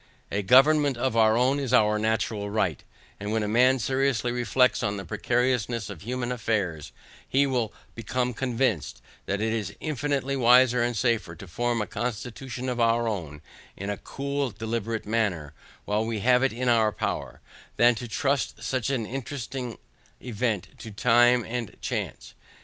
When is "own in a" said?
13.07-13.97